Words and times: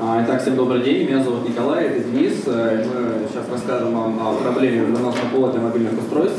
Итак, 0.00 0.40
всем 0.40 0.54
добрый 0.54 0.84
день. 0.84 1.08
Меня 1.08 1.24
зовут 1.24 1.48
Николай, 1.48 1.86
это 1.86 2.04
Денис. 2.04 2.44
Э, 2.46 2.84
мы 2.86 3.28
сейчас 3.28 3.50
расскажем 3.50 3.92
вам 3.92 4.16
о 4.24 4.34
проблеме 4.34 4.84
вредоносного 4.84 5.28
пола 5.34 5.50
для 5.50 5.60
мобильных 5.60 5.98
устройств, 5.98 6.38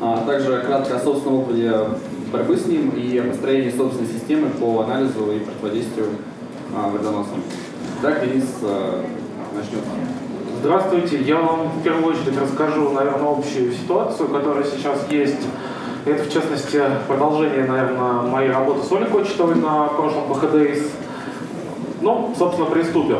а 0.00 0.24
также 0.26 0.62
кратко 0.62 0.96
о 0.96 1.00
собственном 1.00 1.40
опыте 1.40 1.70
борьбы 2.32 2.56
с 2.56 2.64
ним 2.64 2.88
и 2.96 3.18
о 3.18 3.24
построении 3.24 3.70
собственной 3.70 4.08
системы 4.08 4.48
по 4.48 4.84
анализу 4.84 5.30
и 5.32 5.40
противодействию 5.40 6.06
а, 6.74 6.88
вредоносам. 6.88 7.42
Так, 8.00 8.24
Денис 8.24 8.48
э, 8.62 9.02
начнет. 9.54 9.84
Здравствуйте. 10.60 11.20
Я 11.20 11.42
вам 11.42 11.68
в 11.78 11.82
первую 11.82 12.06
очередь 12.06 12.40
расскажу, 12.40 12.88
наверное, 12.88 13.32
общую 13.32 13.70
ситуацию, 13.72 14.30
которая 14.30 14.64
сейчас 14.64 15.06
есть. 15.10 15.42
Это, 16.06 16.24
в 16.24 16.32
частности, 16.32 16.80
продолжение, 17.06 17.66
наверное, 17.66 18.22
моей 18.22 18.50
работы 18.50 18.82
с 18.82 18.90
Олей 18.92 19.08
Кочетовой 19.08 19.56
на 19.56 19.88
прошлом 19.88 20.24
ПХДС. 20.32 21.03
Ну, 22.04 22.34
собственно, 22.38 22.68
приступим. 22.68 23.16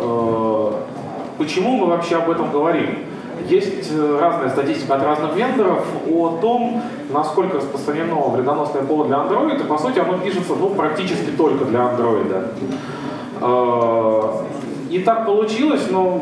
Э, 0.00 0.72
почему 1.38 1.76
мы 1.76 1.86
вообще 1.86 2.16
об 2.16 2.28
этом 2.28 2.50
говорим? 2.50 2.98
Есть 3.46 3.88
э, 3.92 4.18
разная 4.20 4.50
статистика 4.50 4.96
от 4.96 5.04
разных 5.04 5.36
вендоров 5.36 5.86
о 6.10 6.38
том, 6.40 6.82
насколько 7.10 7.58
распространено 7.58 8.16
вредоносное 8.30 8.82
поло 8.82 9.06
для 9.06 9.18
Android, 9.18 9.60
и 9.60 9.64
по 9.64 9.78
сути 9.78 10.00
оно 10.00 10.18
пишется 10.18 10.54
ну, 10.58 10.70
практически 10.70 11.30
только 11.38 11.64
для 11.66 11.78
Android. 11.82 12.48
Э, 13.40 14.22
и 14.90 14.98
так 14.98 15.24
получилось, 15.24 15.86
но 15.88 16.20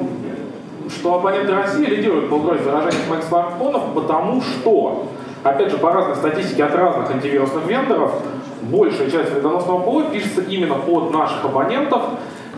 что 0.91 1.15
абоненты 1.15 1.55
России 1.55 1.87
лидируют 1.87 2.29
по 2.29 2.35
угрозе 2.35 2.65
заражения 2.65 3.01
смартфонов, 3.27 3.95
потому 3.95 4.43
что, 4.43 5.07
опять 5.43 5.71
же, 5.71 5.79
по 5.79 5.91
разной 5.91 6.17
статистике 6.17 6.65
от 6.65 6.75
разных 6.75 7.11
антивирусных 7.11 7.65
вендоров, 7.67 8.13
большая 8.71 9.11
часть 9.11 9.33
вредоносного 9.33 9.81
пола 9.81 10.05
пишется 10.05 10.43
именно 10.43 10.75
под 10.75 11.13
наших 11.13 11.45
абонентов, 11.45 12.03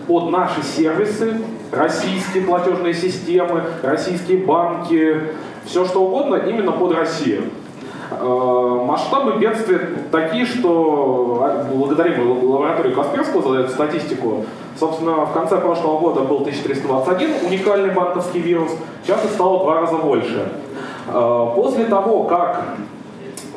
под 0.06 0.30
наши 0.30 0.62
сервисы, 0.62 1.40
российские 1.72 2.44
платежные 2.44 2.94
системы, 2.94 3.62
российские 3.82 4.38
банки, 4.38 5.20
все 5.64 5.84
что 5.84 6.02
угодно 6.02 6.36
именно 6.36 6.72
под 6.72 6.94
Россию. 6.94 7.44
Э, 8.10 8.84
масштабы 8.84 9.38
бедствия 9.38 9.88
такие, 10.10 10.44
что 10.44 11.42
а, 11.42 11.64
благодарим 11.72 12.50
лаборатории 12.50 12.92
Касперского 12.92 13.54
за 13.54 13.60
эту 13.60 13.70
статистику. 13.70 14.44
Собственно, 14.78 15.26
в 15.26 15.32
конце 15.32 15.58
прошлого 15.58 16.00
года 16.00 16.20
был 16.22 16.38
1321 16.38 17.46
уникальный 17.46 17.94
банковский 17.94 18.40
вирус, 18.40 18.72
сейчас 19.04 19.24
их 19.24 19.30
стало 19.30 19.58
в 19.58 19.62
два 19.62 19.80
раза 19.80 19.96
больше. 19.96 20.48
Э, 21.06 21.46
после 21.54 21.84
того, 21.84 22.24
как 22.24 22.64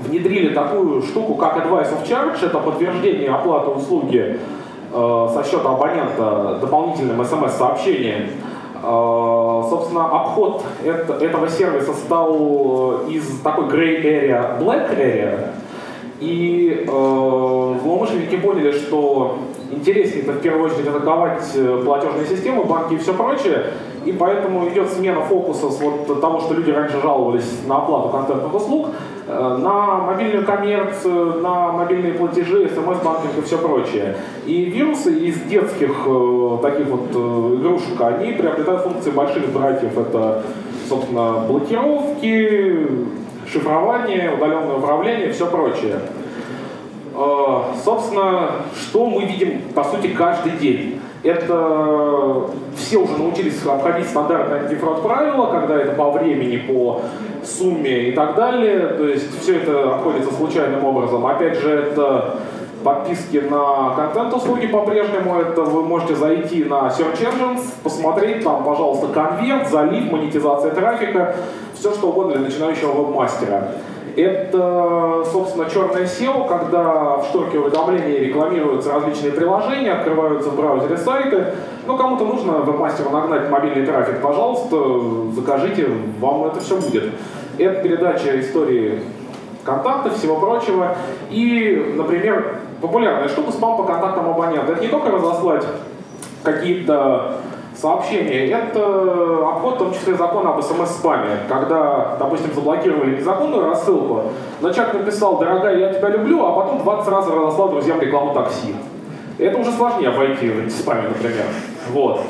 внедрили 0.02 0.54
такую 0.54 1.02
штуку, 1.02 1.36
как 1.36 1.58
Advice 1.58 1.92
of 1.94 2.08
Charge, 2.08 2.46
это 2.46 2.60
подтверждение 2.60 3.30
оплаты 3.30 3.70
услуги 3.70 4.40
э, 4.94 5.28
со 5.34 5.44
счета 5.44 5.70
абонента 5.70 6.60
дополнительным 6.62 7.24
смс-сообщением, 7.24 8.30
а, 8.86 9.66
собственно, 9.70 10.08
обход 10.08 10.62
этого 10.84 11.48
сервиса 11.48 11.94
стал 11.94 13.06
э, 13.08 13.12
из 13.12 13.40
такой 13.40 13.68
gray 13.68 14.04
area 14.04 14.60
black 14.60 14.98
area. 15.00 15.52
И 16.20 16.84
э, 16.86 16.86
злоумышленники 16.86 18.36
поняли, 18.36 18.74
что 18.74 19.38
интереснее 19.72 20.24
это 20.24 20.34
в 20.34 20.42
первую 20.42 20.66
очередь 20.66 20.88
атаковать 20.88 21.50
э, 21.56 21.82
платежные 21.86 22.26
системы, 22.26 22.66
банки 22.66 22.96
и 22.96 22.98
все 22.98 23.14
прочее. 23.14 23.68
И 24.06 24.12
поэтому 24.12 24.68
идет 24.70 24.90
смена 24.90 25.22
фокуса 25.22 25.70
с 25.70 25.80
вот 25.80 26.20
того, 26.20 26.42
что 26.42 26.54
люди 26.54 26.72
раньше 26.72 27.00
жаловались 27.02 27.62
на 27.66 27.78
оплату 27.78 28.10
контентных 28.10 28.54
услуг, 28.54 28.88
э, 29.28 29.58
на 29.58 29.98
мобильную 30.00 30.46
коммерцию, 30.46 31.42
на 31.42 31.72
мобильные 31.72 32.14
платежи, 32.14 32.68
смс-банкинг 32.68 33.38
и 33.38 33.42
все 33.42 33.58
прочее. 33.58 34.18
И 34.46 34.66
вирусы 34.66 35.14
из 35.14 35.40
детских 35.44 35.92
э, 36.06 36.58
таких 36.62 36.88
вот 36.88 37.10
э, 37.14 37.56
игрушек, 37.60 38.02
они 38.02 38.34
приобретают 38.34 38.82
функции 38.82 39.12
больших 39.12 39.50
братьев. 39.54 39.98
Это, 39.98 40.44
собственно, 40.90 41.46
блокировки, 41.48 42.88
шифрование, 43.48 44.34
удаленное 44.34 44.78
управление 44.78 45.32
все 45.32 45.46
прочее. 45.48 46.00
Собственно, 47.86 48.54
что 48.76 49.06
мы 49.06 49.26
видим, 49.26 49.62
по 49.76 49.84
сути, 49.84 50.08
каждый 50.08 50.54
день? 50.54 51.00
Это 51.24 52.50
все 52.76 52.98
уже 52.98 53.18
научились 53.18 53.66
обходить 53.66 54.08
стандартные 54.08 54.64
антифрод 54.64 55.04
правила, 55.04 55.48
когда 55.48 55.78
это 55.78 55.94
по 55.94 56.12
времени, 56.12 56.58
по 56.58 57.02
сумме 57.46 58.10
и 58.10 58.12
так 58.12 58.36
далее. 58.36 58.88
То 58.88 59.08
есть 59.08 59.42
все 59.42 59.58
это 59.58 59.96
обходится 59.96 60.34
случайным 60.34 60.84
образом. 60.84 61.26
Опять 61.26 61.60
же, 61.60 61.70
это 61.70 62.40
подписки 62.84 63.38
на 63.38 63.96
контент-услуги 63.96 64.68
по-прежнему. 64.68 65.40
Это 65.40 65.62
вы 65.62 65.84
можете 65.84 66.16
зайти 66.16 66.66
на 66.66 66.88
Search 66.90 67.22
Engines, 67.22 67.64
посмотреть 67.82 68.44
там, 68.44 68.66
пожалуйста, 68.66 69.08
конверт, 69.08 69.70
залив, 69.70 70.12
монетизация 70.12 70.72
трафика, 70.72 71.38
все 71.74 71.94
что 71.94 72.10
угодно 72.10 72.34
для 72.34 72.48
начинающего 72.48 72.92
веб-мастера. 72.92 73.72
Это, 74.16 75.26
собственно, 75.32 75.70
черное 75.70 76.04
SEO, 76.04 76.48
когда 76.48 77.18
в 77.18 77.26
шторке 77.26 77.58
уведомлений 77.58 78.20
рекламируются 78.20 78.94
различные 78.94 79.32
приложения, 79.32 79.94
открываются 79.94 80.50
в 80.52 80.56
браузере 80.56 80.98
сайты. 80.98 81.46
Ну, 81.88 81.98
кому-то 81.98 82.26
нужно 82.26 82.60
веб-мастеру 82.60 83.10
нагнать 83.10 83.50
мобильный 83.50 83.86
трафик, 83.86 84.22
пожалуйста, 84.22 84.78
закажите, 85.36 85.88
вам 86.20 86.46
это 86.46 86.60
все 86.60 86.76
будет. 86.80 87.12
Это 87.58 87.82
передача 87.82 88.40
истории 88.40 89.02
контактов, 89.64 90.16
всего 90.16 90.38
прочего. 90.38 90.96
И, 91.30 91.94
например, 91.98 92.60
популярная 92.82 93.30
штука 93.30 93.52
спам 93.52 93.78
по 93.78 93.84
контактам 93.84 94.30
абонента. 94.30 94.74
Это 94.74 94.82
не 94.82 94.90
только 94.90 95.12
разослать 95.12 95.66
какие-то 96.44 97.38
сообщение. 97.76 98.50
Это 98.50 99.48
обход, 99.48 99.76
в 99.76 99.78
том 99.78 99.94
числе, 99.94 100.16
закона 100.16 100.54
об 100.54 100.62
смс-спаме. 100.62 101.40
Когда, 101.48 102.16
допустим, 102.20 102.54
заблокировали 102.54 103.18
незаконную 103.18 103.66
рассылку, 103.66 104.24
но 104.62 104.72
человек 104.72 104.94
написал 104.94 105.38
«Дорогая, 105.38 105.78
я 105.78 105.94
тебя 105.94 106.10
люблю», 106.10 106.46
а 106.46 106.54
потом 106.54 106.84
20 106.84 107.08
раз 107.10 107.28
разослал 107.28 107.70
друзьям 107.70 108.02
рекламу 108.02 108.34
такси. 108.34 108.76
Это 109.40 109.58
уже 109.58 109.72
сложнее 109.72 110.10
обойти 110.10 110.50
в 110.50 110.70
спаме, 110.70 111.04
например. 111.10 111.46
Вот. 111.92 112.22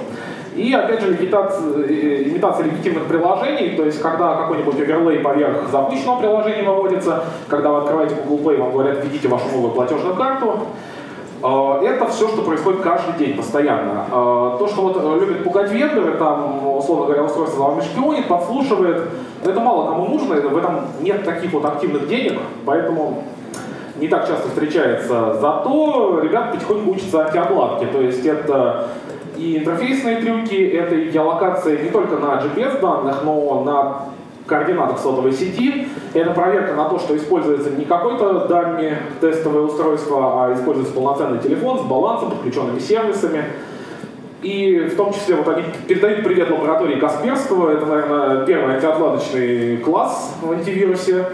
И, 0.56 0.72
опять 0.74 1.02
же, 1.02 1.16
имитация, 1.16 1.84
э, 1.84 2.24
имитация 2.30 2.66
легитимных 2.66 3.06
приложений, 3.06 3.76
то 3.76 3.86
есть, 3.86 4.00
когда 4.02 4.36
какой-нибудь 4.36 4.80
оверлей 4.80 5.20
поверх 5.20 5.70
запущенного 5.72 6.20
приложения 6.20 6.64
выводится, 6.64 7.24
когда 7.48 7.72
вы 7.72 7.80
открываете 7.80 8.16
Google 8.28 8.52
Play, 8.52 8.58
вам 8.60 8.72
говорят, 8.72 9.04
введите 9.04 9.28
вашу 9.28 9.46
новую 9.50 9.72
платежную 9.72 10.16
карту, 10.16 10.60
Э, 10.60 10.93
это 11.44 12.08
все, 12.08 12.30
что 12.30 12.42
происходит 12.42 12.82
каждый 12.82 13.18
день, 13.18 13.36
постоянно. 13.36 14.06
Э, 14.08 14.56
то, 14.60 14.68
что 14.68 14.82
вот 14.82 14.98
э, 14.98 15.20
любят 15.20 15.44
пугать 15.44 15.72
вендоры, 15.72 16.14
там, 16.18 16.66
условно 16.78 17.06
говоря, 17.08 17.24
устройство 17.24 17.58
за 17.58 17.64
вами 17.64 17.82
шпионит, 17.82 18.28
подслушивает, 18.28 19.10
это 19.44 19.60
мало 19.60 19.90
кому 19.90 20.08
нужно, 20.08 20.36
в 20.36 20.58
этом 20.58 20.82
нет 21.02 21.26
таких 21.26 21.52
вот 21.52 21.66
активных 21.66 22.08
денег, 22.08 22.40
поэтому 22.66 23.24
не 24.00 24.08
так 24.08 24.28
часто 24.28 24.48
встречается. 24.48 25.34
Зато 25.40 26.20
ребят 26.22 26.54
потихоньку 26.54 26.92
учатся 26.92 27.26
антиобладке, 27.26 27.88
то 27.88 28.00
есть 28.00 28.26
это 28.26 28.90
и 29.36 29.58
интерфейсные 29.58 30.18
трюки, 30.18 30.56
это 30.56 30.96
и 30.96 31.10
геолокация 31.10 31.82
не 31.84 31.90
только 31.90 32.18
на 32.18 32.42
GPS 32.42 32.80
данных, 32.80 33.18
но 33.24 33.64
на 33.64 34.06
координатах 34.46 35.00
сотовой 35.00 35.34
сети. 35.34 35.88
Это 36.14 36.32
проверка 36.32 36.74
на 36.74 36.90
то, 36.90 37.00
что 37.00 37.16
используется 37.16 37.72
не 37.72 37.86
какой-то 37.86 38.48
дальний 38.48 38.94
тестовое 39.22 39.64
устройство, 39.64 40.46
а 40.46 40.54
используется 40.54 40.94
полноценный 40.94 41.40
телефон 41.40 41.80
с 41.80 41.82
балансом, 41.84 42.32
подключенными 42.32 42.80
сервисами. 42.80 43.46
И 44.42 44.90
в 44.92 44.98
том 44.98 45.14
числе 45.14 45.36
вот 45.36 45.48
они 45.48 45.64
передают 45.88 46.24
привет 46.24 46.50
лаборатории 46.50 47.00
Касперского. 47.00 47.72
Это, 47.72 47.86
наверное, 47.86 48.46
первый 48.46 48.76
антиотладочный 48.76 49.78
класс 49.78 50.36
в 50.42 50.52
антивирусе. 50.52 51.26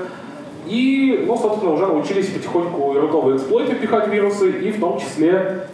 И, 0.67 1.25
ну, 1.25 1.35
собственно, 1.35 1.73
уже 1.73 1.87
научились 1.87 2.27
потихоньку 2.27 2.93
и 2.93 2.99
рутовые 2.99 3.37
эксплойты 3.37 3.73
пихать 3.73 4.07
вирусы, 4.09 4.51
и 4.51 4.71
в 4.71 4.79
том 4.79 4.99
числе 4.99 5.65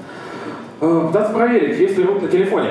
э, 0.79 1.03
пытаться 1.07 1.33
проверить, 1.33 1.77
есть 1.77 1.97
ли 1.97 2.05
рут 2.05 2.21
на 2.21 2.29
телефоне. 2.29 2.69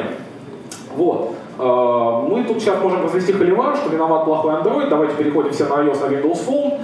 Вот. 0.96 1.34
Мы 1.56 2.44
тут 2.48 2.60
сейчас 2.60 2.82
можем 2.82 3.04
развести 3.04 3.32
холивар, 3.32 3.76
что 3.76 3.90
виноват 3.90 4.24
плохой 4.24 4.54
Android, 4.54 4.88
давайте 4.88 5.14
переходим 5.14 5.52
все 5.52 5.66
на 5.66 5.74
iOS, 5.74 6.00
на 6.00 6.12
Windows 6.12 6.48
Phone. 6.48 6.80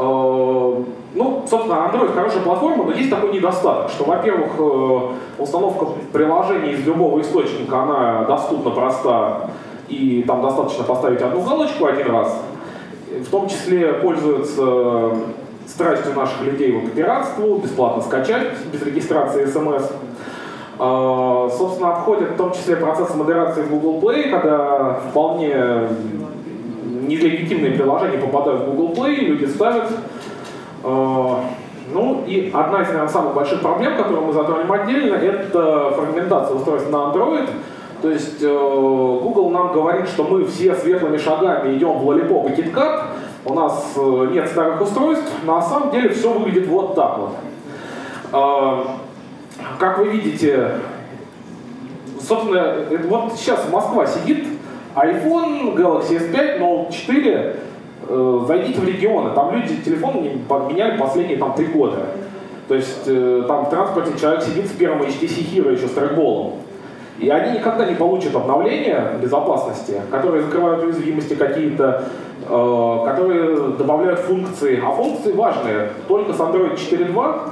Э, 0.00 0.82
ну, 1.14 1.44
собственно, 1.48 1.90
Android 1.90 2.14
хорошая 2.14 2.42
платформа, 2.42 2.84
но 2.84 2.92
есть 2.92 3.10
такой 3.10 3.32
недостаток, 3.32 3.90
что, 3.90 4.04
во-первых, 4.04 4.52
э, 4.58 5.42
установка 5.42 5.86
приложений 6.12 6.72
из 6.72 6.86
любого 6.86 7.20
источника, 7.20 7.82
она 7.82 8.24
доступна, 8.24 8.70
проста, 8.70 9.50
и 9.88 10.24
там 10.26 10.40
достаточно 10.42 10.84
поставить 10.84 11.20
одну 11.20 11.42
галочку 11.42 11.86
один 11.86 12.10
раз. 12.10 12.40
В 13.10 13.30
том 13.30 13.48
числе 13.48 13.92
пользуются 13.94 15.16
страстью 15.66 16.14
наших 16.14 16.42
людей 16.42 16.72
вот, 16.72 16.90
к 16.90 16.92
пиратству, 16.92 17.56
бесплатно 17.56 18.02
скачать, 18.02 18.48
без 18.72 18.82
регистрации 18.82 19.46
смс. 19.46 19.90
А, 20.82 21.48
собственно, 21.50 21.92
обходит 21.92 22.30
в 22.30 22.36
том 22.36 22.52
числе 22.52 22.76
процесс 22.76 23.14
модерации 23.14 23.62
в 23.62 23.70
Google 23.70 24.00
Play, 24.00 24.30
когда 24.30 24.94
вполне 25.10 25.54
нелегитимные 27.06 27.72
приложения 27.72 28.16
попадают 28.16 28.62
в 28.62 28.74
Google 28.74 28.94
Play, 28.94 29.16
люди 29.16 29.44
ставят. 29.44 29.90
А, 30.82 31.44
Ну 31.92 32.22
и 32.26 32.50
одна 32.54 32.82
из, 32.82 32.86
наверное, 32.86 33.08
самых 33.08 33.34
больших 33.34 33.60
проблем, 33.60 33.96
которую 33.96 34.26
мы 34.26 34.32
затронем 34.32 34.70
отдельно, 34.70 35.16
это 35.16 35.90
фрагментация 35.90 36.56
устройств 36.56 36.90
на 36.90 36.96
Android. 36.96 37.48
То 38.00 38.10
есть 38.10 38.42
э, 38.42 38.48
Google 38.48 39.50
нам 39.50 39.72
говорит, 39.72 40.08
что 40.08 40.24
мы 40.24 40.44
все 40.44 40.74
светлыми 40.74 41.18
шагами 41.18 41.76
идем 41.76 41.98
в 41.98 42.08
Lollipop 42.08 42.48
и 42.48 42.62
KitKat, 42.62 43.02
у 43.44 43.54
нас 43.54 43.92
э, 43.96 44.28
нет 44.32 44.48
старых 44.48 44.80
устройств, 44.80 45.30
на 45.44 45.60
самом 45.60 45.90
деле 45.90 46.08
все 46.08 46.32
выглядит 46.32 46.68
вот 46.68 46.94
так 46.94 47.18
вот. 47.18 47.30
Как 49.78 49.98
вы 49.98 50.08
видите, 50.08 50.72
собственно, 52.20 52.76
вот 53.08 53.32
сейчас 53.34 53.68
Москва 53.70 54.06
сидит, 54.06 54.46
iPhone, 54.94 55.74
Galaxy 55.76 56.18
S5, 56.18 56.58
Note 56.58 56.92
4, 56.92 57.56
э, 58.08 58.40
зайдите 58.46 58.80
в 58.80 58.84
регионы, 58.84 59.30
там 59.34 59.54
люди 59.54 59.76
телефон 59.76 60.22
не 60.22 60.30
подменяли 60.48 60.98
последние 60.98 61.38
там 61.38 61.54
три 61.54 61.66
года. 61.66 62.06
То 62.68 62.74
есть 62.74 63.02
э, 63.06 63.44
там 63.48 63.66
в 63.66 63.70
транспорте 63.70 64.18
человек 64.18 64.42
сидит 64.42 64.66
с 64.66 64.70
первым 64.70 65.02
HTC 65.02 65.44
Hero 65.52 65.72
еще 65.72 65.88
с 65.88 65.90
трекболом. 65.90 66.54
И 67.18 67.28
они 67.28 67.58
никогда 67.58 67.84
не 67.84 67.94
получат 67.94 68.34
обновления 68.34 69.18
безопасности, 69.20 70.00
которые 70.10 70.42
закрывают 70.42 70.84
уязвимости 70.84 71.34
какие-то, 71.34 72.04
э, 72.48 73.02
которые 73.04 73.72
добавляют 73.76 74.20
функции. 74.20 74.80
А 74.82 74.90
функции 74.92 75.32
важные. 75.32 75.90
Только 76.08 76.32
с 76.32 76.38
Android 76.38 76.76
4.2 76.76 77.12
э, 77.12 77.50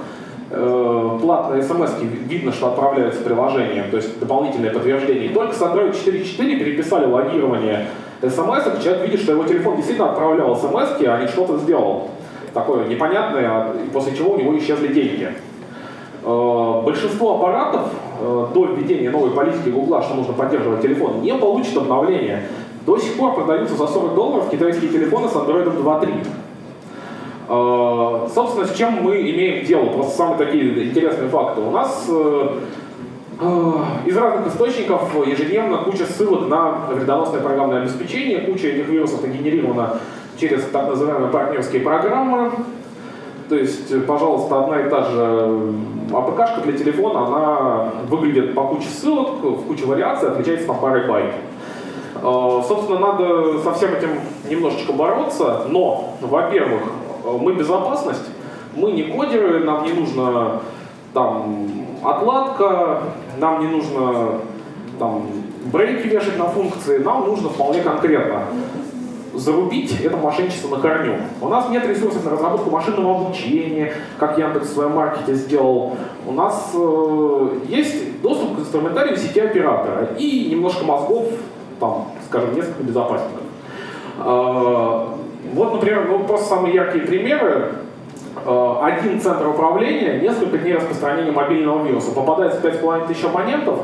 платные 0.50 1.62
смс 1.62 1.92
видно, 2.00 2.52
что 2.52 2.68
отправляются 2.68 3.22
приложением, 3.22 3.90
то 3.90 3.98
есть 3.98 4.18
дополнительное 4.18 4.72
подтверждение. 4.72 5.26
И 5.26 5.34
только 5.34 5.54
с 5.54 5.60
Android 5.60 5.92
4.4 5.92 6.36
переписали 6.58 7.06
логирование 7.06 7.86
смс, 8.22 8.82
человек 8.82 9.02
видит, 9.02 9.20
что 9.20 9.32
его 9.32 9.44
телефон 9.44 9.76
действительно 9.76 10.10
отправлял 10.10 10.56
смс, 10.56 10.96
а 11.00 11.20
не 11.20 11.28
что-то 11.28 11.58
сделал. 11.58 12.10
Такое 12.54 12.88
непонятное, 12.88 13.48
а 13.48 13.76
после 13.92 14.16
чего 14.16 14.32
у 14.32 14.38
него 14.38 14.56
исчезли 14.58 14.88
деньги. 14.88 15.30
Э, 16.24 16.82
большинство 16.84 17.36
аппаратов 17.36 17.92
э, 18.20 18.46
до 18.52 18.64
введения 18.66 19.10
новой 19.10 19.30
политики 19.30 19.68
Google, 19.68 20.02
что 20.02 20.14
нужно 20.14 20.32
поддерживать 20.32 20.82
телефон, 20.82 21.22
не 21.22 21.34
получат 21.34 21.76
обновления. 21.76 22.42
До 22.84 22.98
сих 22.98 23.16
пор 23.16 23.34
продаются 23.34 23.76
за 23.76 23.86
40 23.86 24.14
долларов 24.14 24.50
китайские 24.50 24.90
телефоны 24.90 25.28
с 25.28 25.32
Android 25.32 25.64
2.3. 25.64 26.26
Э, 27.48 28.28
собственно, 28.34 28.66
с 28.66 28.74
чем 28.74 29.02
мы 29.02 29.16
имеем 29.16 29.64
дело? 29.64 29.86
Просто 29.86 30.16
самые 30.18 30.38
такие 30.38 30.88
интересные 30.88 31.30
факты. 31.30 31.62
У 31.62 31.70
нас 31.70 32.06
э, 32.08 32.48
э, 33.40 33.72
из 34.04 34.16
разных 34.16 34.48
источников 34.48 35.26
ежедневно 35.26 35.78
куча 35.78 36.04
ссылок 36.04 36.48
на 36.48 36.72
вредоносное 36.90 37.40
программное 37.40 37.80
обеспечение, 37.80 38.40
куча 38.40 38.68
этих 38.68 38.88
вирусов 38.88 39.26
генерирована 39.26 39.96
через 40.38 40.62
так 40.64 40.88
называемые 40.88 41.30
партнерские 41.32 41.80
программы. 41.80 42.52
То 43.48 43.56
есть, 43.56 44.06
пожалуйста, 44.06 44.64
одна 44.64 44.80
и 44.80 44.90
та 44.90 45.04
же 45.04 45.72
АПКшка 46.12 46.60
для 46.64 46.76
телефона, 46.76 47.26
она 47.26 47.92
выглядит 48.06 48.54
по 48.54 48.64
куче 48.64 48.88
ссылок, 48.88 49.42
в 49.42 49.66
куче 49.66 49.86
вариаций, 49.86 50.28
отличается 50.28 50.68
на 50.68 50.74
парой 50.74 51.08
байт. 51.08 51.32
Собственно, 52.20 52.98
надо 52.98 53.58
со 53.60 53.72
всем 53.72 53.94
этим 53.94 54.10
немножечко 54.50 54.92
бороться, 54.92 55.62
но, 55.70 56.12
во-первых, 56.20 56.82
мы 57.36 57.54
безопасность, 57.54 58.30
мы 58.74 58.92
не 58.92 59.04
кодеры, 59.04 59.64
нам 59.64 59.84
не 59.84 59.92
нужно 59.92 60.60
там 61.12 61.68
отладка, 62.02 63.02
нам 63.38 63.60
не 63.60 63.66
нужно 63.66 64.40
там 64.98 65.26
брейки 65.72 66.06
вешать 66.06 66.38
на 66.38 66.46
функции, 66.46 66.98
нам 66.98 67.26
нужно 67.26 67.48
вполне 67.48 67.82
конкретно 67.82 68.44
зарубить 69.34 70.00
это 70.00 70.16
мошенничество 70.16 70.76
на 70.76 70.82
корню. 70.82 71.16
У 71.40 71.48
нас 71.48 71.68
нет 71.70 71.86
ресурсов 71.86 72.24
на 72.24 72.32
разработку 72.32 72.70
машинного 72.70 73.16
обучения, 73.16 73.92
как 74.18 74.38
Яндекс 74.38 74.68
в 74.68 74.72
своем 74.72 74.92
маркете 74.92 75.34
сделал. 75.34 75.96
У 76.26 76.32
нас 76.32 76.70
э, 76.74 77.48
есть 77.68 78.20
доступ 78.20 78.56
к 78.56 78.60
инструментарию 78.60 79.16
сети 79.16 79.40
оператора 79.40 80.08
и 80.18 80.48
немножко 80.50 80.84
мозгов, 80.84 81.26
там, 81.78 82.08
скажем, 82.26 82.54
несколько 82.54 82.82
безопасников. 82.82 83.42
Э, 84.18 85.06
вот, 85.52 85.74
например, 85.74 86.06
ну, 86.08 86.20
просто 86.20 86.48
самые 86.48 86.74
яркие 86.74 87.04
примеры. 87.04 87.72
Э, 88.44 88.76
один 88.82 89.20
центр 89.20 89.46
управления, 89.48 90.20
несколько 90.20 90.58
дней 90.58 90.74
распространения 90.74 91.32
мобильного 91.32 91.86
вируса. 91.86 92.12
Попадается 92.12 92.60
5,5 92.60 93.08
тысяч 93.08 93.24
абонентов, 93.24 93.80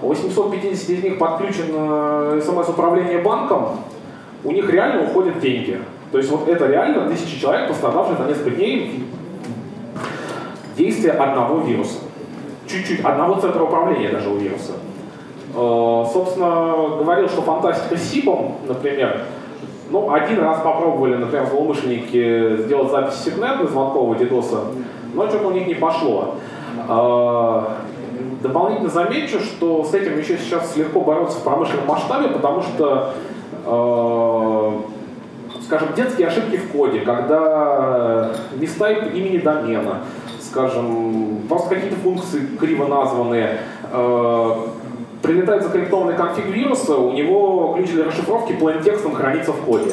850 0.00 0.90
из 0.90 1.02
них 1.04 1.18
подключено 1.18 2.40
смс-управление 2.40 3.18
банком, 3.18 3.80
у 4.44 4.50
них 4.50 4.68
реально 4.70 5.04
уходят 5.04 5.40
деньги. 5.40 5.80
То 6.10 6.18
есть 6.18 6.30
вот 6.30 6.48
это 6.48 6.66
реально 6.66 7.08
тысячи 7.08 7.40
человек, 7.40 7.68
пострадавших 7.68 8.18
за 8.18 8.24
несколько 8.24 8.50
дней 8.50 9.04
действия 10.76 11.12
одного 11.12 11.60
вируса. 11.60 11.98
Чуть-чуть, 12.66 13.04
одного 13.04 13.40
центра 13.40 13.62
управления 13.62 14.08
даже 14.08 14.28
у 14.28 14.36
вируса. 14.36 14.72
Э, 15.54 16.04
собственно, 16.12 16.98
говорил, 16.98 17.28
что 17.28 17.42
фантастика 17.42 17.96
с 17.96 18.02
СИПом, 18.02 18.56
например, 18.66 19.22
ну, 19.92 20.10
один 20.10 20.40
раз 20.40 20.62
попробовали, 20.62 21.16
например, 21.16 21.46
злоумышленники 21.50 22.62
сделать 22.62 22.90
запись 22.90 23.22
сигнета 23.22 23.66
звонкового 23.66 24.16
дидоса, 24.16 24.60
но 25.12 25.28
что-то 25.28 25.48
у 25.48 25.50
них 25.50 25.66
не 25.66 25.74
пошло. 25.74 26.36
А, 26.88 27.76
дополнительно 28.42 28.88
замечу, 28.88 29.38
что 29.40 29.84
с 29.84 29.92
этим 29.92 30.18
еще 30.18 30.38
сейчас 30.38 30.74
легко 30.78 31.02
бороться 31.02 31.38
в 31.40 31.42
промышленном 31.44 31.86
масштабе, 31.86 32.28
потому 32.28 32.62
что, 32.62 33.12
а, 33.66 34.80
скажем, 35.62 35.88
детские 35.94 36.28
ошибки 36.28 36.56
в 36.56 36.72
коде, 36.72 37.00
когда 37.00 38.30
не 38.58 38.66
ставит 38.66 39.14
имени 39.14 39.36
домена, 39.36 39.98
скажем, 40.40 41.42
просто 41.50 41.74
какие-то 41.74 41.96
функции 41.96 42.46
криво 42.58 42.86
названные, 42.86 43.58
а, 43.92 44.68
прилетает 45.22 45.62
закриптованный 45.62 46.16
конфиг 46.16 46.46
вируса, 46.46 46.96
у 46.96 47.12
него 47.12 47.74
ключ 47.76 47.90
для 47.90 48.04
расшифровки 48.06 48.52
плейн-текстом 48.52 49.14
хранится 49.14 49.52
в 49.52 49.60
коде. 49.62 49.92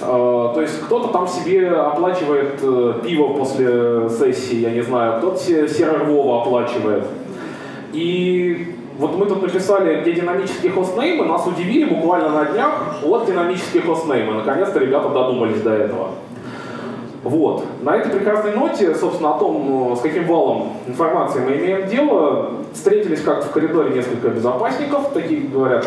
Uh, 0.00 0.52
то 0.52 0.60
есть 0.60 0.80
кто-то 0.80 1.08
там 1.08 1.28
себе 1.28 1.70
оплачивает 1.70 2.60
uh, 2.60 3.04
пиво 3.04 3.34
после 3.34 4.08
сессии, 4.08 4.56
я 4.56 4.70
не 4.70 4.80
знаю, 4.80 5.18
кто-то 5.18 5.38
себе 5.38 5.88
Вова 6.04 6.42
оплачивает. 6.42 7.04
И 7.92 8.74
вот 8.98 9.16
мы 9.16 9.26
тут 9.26 9.42
написали, 9.42 10.00
где 10.00 10.12
динамические 10.12 10.72
хостнеймы, 10.72 11.24
нас 11.26 11.46
удивили 11.46 11.84
буквально 11.84 12.30
на 12.30 12.44
днях, 12.46 12.96
вот 13.02 13.26
динамические 13.26 13.82
хостнеймы. 13.82 14.34
Наконец-то 14.34 14.80
ребята 14.80 15.08
додумались 15.08 15.60
до 15.60 15.72
этого. 15.72 16.08
Вот. 17.22 17.64
На 17.82 17.96
этой 17.96 18.10
прекрасной 18.10 18.52
ноте, 18.54 18.94
собственно, 18.94 19.36
о 19.36 19.38
том, 19.38 19.92
э, 19.92 19.96
с 19.96 20.00
каким 20.00 20.26
валом 20.26 20.72
информации 20.88 21.40
мы 21.40 21.52
имеем 21.52 21.86
дело, 21.86 22.50
встретились 22.72 23.22
как-то 23.22 23.46
в 23.46 23.50
коридоре 23.52 23.94
несколько 23.94 24.28
безопасников, 24.28 25.12
такие 25.12 25.42
говорят, 25.42 25.86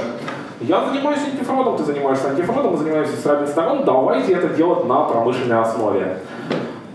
я 0.62 0.86
занимаюсь 0.86 1.20
антифродом, 1.26 1.76
ты 1.76 1.84
занимаешься 1.84 2.30
антифродом, 2.30 2.72
мы 2.72 2.78
занимаемся 2.78 3.18
с 3.18 3.26
разных 3.26 3.50
сторон, 3.50 3.84
давайте 3.84 4.34
это 4.34 4.48
делать 4.50 4.86
на 4.86 5.04
промышленной 5.04 5.60
основе. 5.60 6.20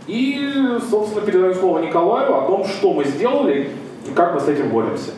И, 0.06 0.78
собственно, 0.90 1.24
передаю 1.24 1.54
слово 1.54 1.80
Николаю 1.80 2.34
о 2.36 2.46
том, 2.46 2.64
что 2.64 2.94
мы 2.94 3.04
сделали 3.04 3.70
и 4.08 4.12
как 4.14 4.34
мы 4.34 4.40
с 4.40 4.48
этим 4.48 4.70
боремся. 4.70 5.12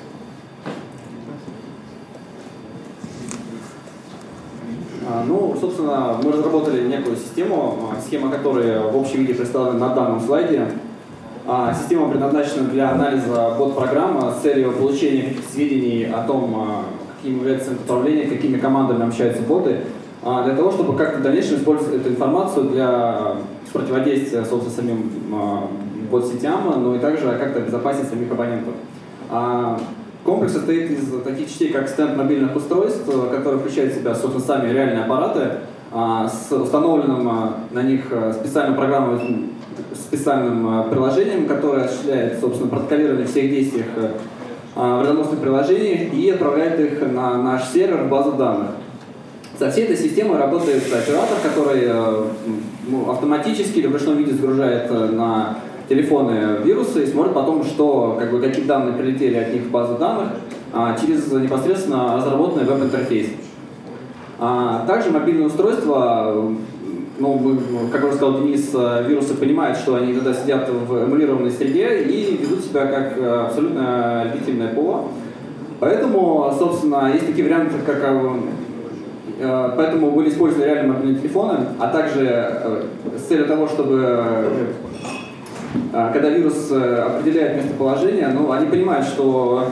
Ну, 5.27 5.57
собственно, 5.61 6.17
мы 6.23 6.33
разработали 6.33 6.87
некую 6.87 7.17
систему, 7.17 7.91
а, 7.93 8.01
схема 8.01 8.31
которой 8.31 8.79
в 8.79 8.97
общем 8.97 9.21
виде 9.21 9.35
представлена 9.35 9.89
на 9.89 9.95
данном 9.95 10.21
слайде. 10.21 10.67
А, 11.47 11.75
система 11.75 12.09
предназначена 12.09 12.69
для 12.69 12.91
анализа 12.91 13.55
бот-программы 13.59 14.31
с 14.33 14.43
целью 14.43 14.73
получения 14.73 15.35
сведений 15.53 16.05
о 16.05 16.23
том, 16.23 16.85
каким 17.17 17.39
является 17.39 17.69
центр 17.69 17.83
управления, 17.85 18.29
какими 18.29 18.59
командами 18.59 19.07
общаются 19.07 19.43
боты, 19.43 19.81
для 20.23 20.55
того, 20.55 20.71
чтобы 20.71 20.97
как-то 20.97 21.19
в 21.19 21.23
дальнейшем 21.23 21.57
использовать 21.57 22.01
эту 22.01 22.11
информацию 22.11 22.67
для 22.71 23.35
противодействия, 23.73 24.45
собственно, 24.45 24.77
самим 24.77 25.11
бот-сетям, 26.11 26.61
но 26.81 26.95
и 26.95 27.01
также 27.01 27.27
как-то 27.33 27.59
обезопасить 27.59 28.09
самих 28.09 28.31
абонентов. 28.31 28.75
Комплекс 30.25 30.53
состоит 30.53 30.91
из 30.91 31.23
таких 31.25 31.49
частей, 31.49 31.73
как 31.73 31.89
стенд 31.89 32.17
мобильных 32.17 32.55
устройств, 32.55 33.05
которые 33.07 33.61
включают 33.61 33.93
в 33.93 33.97
себя, 33.97 34.15
собственно, 34.15 34.45
сами 34.45 34.73
реальные 34.73 35.05
аппараты, 35.05 35.59
а, 35.91 36.29
с 36.29 36.51
установленным 36.53 37.29
а, 37.29 37.55
на 37.71 37.83
них 37.83 38.07
а, 38.13 38.33
специальным 38.33 38.77
программой, 38.77 39.51
специальным 39.95 40.89
приложением, 40.91 41.47
которое 41.47 41.87
осуществляет, 41.87 42.41
собственно, 42.41 42.71
протоколирование 42.71 43.27
всех 43.27 43.51
действий 43.51 43.85
в 44.75 44.99
вредоносных 45.01 45.41
приложениях 45.41 46.15
и 46.15 46.31
отправляет 46.31 46.81
их 46.81 47.13
на 47.13 47.37
наш 47.43 47.65
сервер 47.69 48.05
в 48.05 48.09
базу 48.09 48.33
данных. 48.33 48.69
Со 49.59 49.71
всей 49.71 49.85
этой 49.85 49.97
системой 49.97 50.39
работает 50.39 50.83
оператор, 50.87 51.37
который 51.43 51.93
ну, 52.87 53.11
автоматически 53.11 53.81
или 53.81 53.87
в 53.87 53.93
ручном 53.93 54.17
виде 54.17 54.33
загружает 54.33 54.91
на 54.91 55.59
телефоны 55.89 56.59
вирусы 56.65 57.05
и 57.05 57.07
смотрят 57.07 57.35
потом, 57.35 57.65
что, 57.65 58.17
как 58.19 58.31
бы, 58.31 58.41
какие 58.41 58.65
данные 58.65 58.95
прилетели 58.95 59.37
от 59.37 59.53
них 59.53 59.63
в 59.63 59.71
базу 59.71 59.97
данных 59.97 60.31
а, 60.73 60.97
через 60.99 61.31
непосредственно 61.31 62.17
разработанный 62.17 62.65
веб-интерфейс. 62.65 63.29
А, 64.39 64.85
также 64.87 65.11
мобильное 65.11 65.47
устройство 65.47 66.55
ну, 67.19 67.59
как 67.93 68.05
уже 68.05 68.15
сказал 68.15 68.41
Денис, 68.41 68.71
э, 68.75 69.05
вирусы 69.07 69.35
понимают, 69.35 69.77
что 69.79 69.97
они 69.97 70.13
иногда 70.13 70.33
сидят 70.33 70.69
в 70.69 71.05
эмулированной 71.05 71.51
среде 71.51 72.03
и 72.03 72.37
ведут 72.37 72.65
себя 72.65 72.87
как 72.87 73.17
э, 73.17 73.45
абсолютно 73.47 74.27
длительное 74.33 74.75
ПО. 74.75 75.09
Поэтому, 75.79 76.53
собственно, 76.59 77.11
есть 77.13 77.27
такие 77.27 77.45
варианты, 77.45 77.75
как 77.85 78.03
Поэтому 79.77 80.13
были 80.13 80.29
использованы 80.29 80.67
реальные 80.67 80.93
мобильные 80.93 81.19
телефоны, 81.19 81.59
а 81.81 81.89
также 81.89 82.63
с 83.17 83.23
целью 83.23 83.47
того, 83.47 83.67
чтобы 83.67 84.25
когда 85.93 86.31
вирус 86.31 86.71
определяет 86.71 87.65
местоположение, 87.65 88.29
ну, 88.29 88.51
они 88.53 88.67
понимают, 88.67 89.07
что 89.07 89.69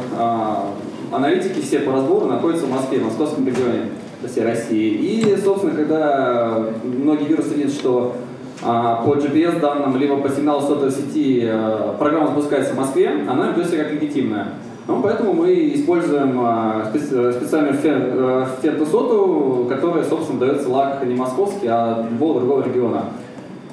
аналитики 1.12 1.60
все 1.60 1.80
по 1.80 1.92
разбору 1.92 2.26
находятся 2.26 2.66
в 2.66 2.70
Москве, 2.70 2.98
в 2.98 3.04
московском 3.04 3.46
регионе 3.46 3.90
всей 4.28 4.44
России. 4.44 4.94
И, 4.94 5.36
собственно, 5.36 5.74
когда 5.74 6.66
многие 6.84 7.24
вирусы 7.24 7.54
видят, 7.54 7.72
что 7.72 8.16
а, 8.62 9.02
по 9.04 9.14
GPS 9.14 9.58
данным, 9.60 9.96
либо 9.96 10.16
по 10.18 10.28
сигналу 10.28 10.60
сотовой 10.60 10.90
сети 10.90 11.46
а, 11.46 11.96
программа 11.98 12.28
запускается 12.28 12.74
в 12.74 12.76
Москве, 12.76 13.10
она 13.28 13.52
ведет 13.52 13.70
себя 13.70 13.84
как 13.84 13.92
легитимная. 13.92 14.48
Ну, 14.86 15.00
поэтому 15.02 15.32
мы 15.32 15.52
используем 15.74 16.38
а, 16.40 16.86
специ 16.90 17.32
специальную 17.32 17.74
фен, 17.74 18.46
фентосоту, 18.60 19.66
которая, 19.68 20.04
собственно, 20.04 20.40
дается 20.40 20.68
лак 20.68 21.04
не 21.06 21.14
московский, 21.14 21.68
а 21.68 22.06
любого 22.10 22.40
другого 22.40 22.64
региона. 22.64 23.04